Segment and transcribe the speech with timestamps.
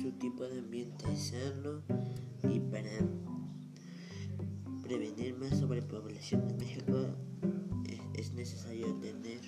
[0.01, 1.81] Su tipo de ambiente es sano
[2.49, 2.89] y para
[4.81, 7.05] prevenir más sobrepoblación en México
[8.13, 9.41] es necesario tener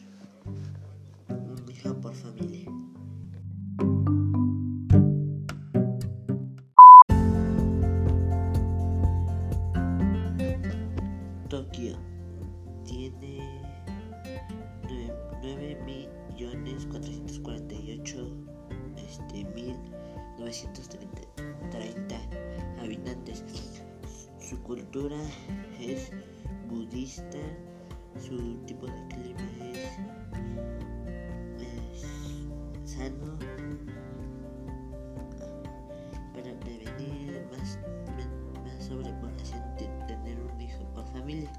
[16.36, 18.28] millones 448
[18.98, 19.78] este, mil
[20.38, 22.16] 930
[22.82, 23.43] habitantes.
[24.40, 25.16] Su cultura
[25.79, 26.12] es
[26.70, 27.40] budista,
[28.20, 29.98] su tipo de clima es,
[32.84, 33.40] sano
[36.34, 37.80] para prevenir más,
[38.64, 39.64] más sobrepoblación
[40.08, 41.52] tener un hijo por familia.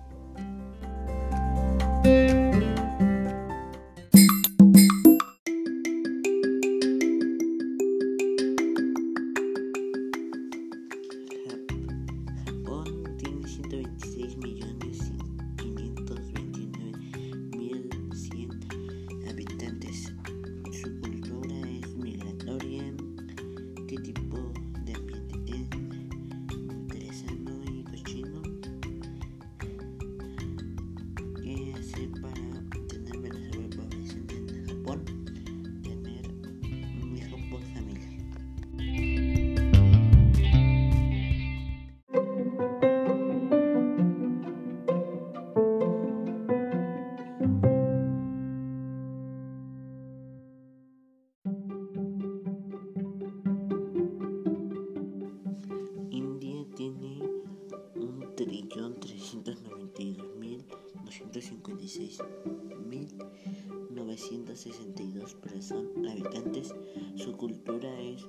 [64.16, 66.75] 962 personas habitantes.
[67.16, 68.27] Su cultura es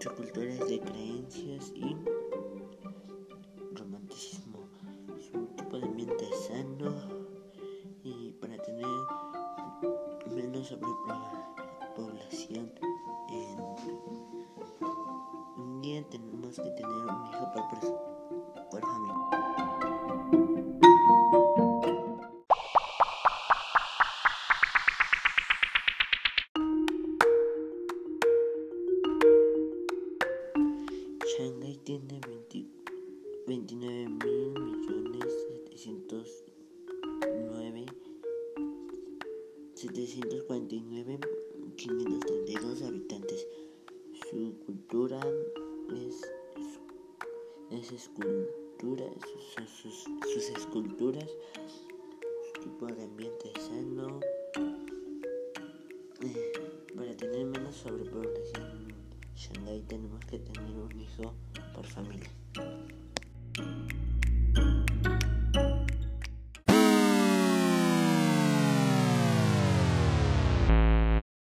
[0.00, 1.96] su cultura es de creencias y
[3.72, 4.68] romanticismo.
[5.30, 6.92] su tipo de ambiente sano
[8.02, 8.88] y para tener
[10.34, 12.72] menos sobrepoblación
[13.30, 13.60] en
[15.56, 17.52] un día tenemos que tener un hijo
[31.24, 32.66] Shanghái tiene 20
[33.46, 35.32] 29 mil millones
[35.74, 37.86] 709
[39.74, 41.18] 749
[41.76, 43.46] 532 habitantes.
[44.30, 45.20] Su cultura
[45.94, 46.22] es,
[47.70, 49.04] es escultura,
[49.54, 51.30] sus, sus- sus esculturas,
[52.54, 54.20] su tipo de ambiente sano,
[56.22, 56.52] eh,
[56.96, 58.83] para tener menos sobrepoblación
[59.36, 61.34] Shanghai tenemos que tener un hijo
[61.74, 62.30] por familia.